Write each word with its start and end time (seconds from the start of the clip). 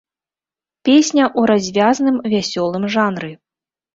Песня 0.87 1.23
ў 1.25 1.41
развязным, 1.51 2.17
вясёлым 2.35 2.83
жанры. 2.95 3.29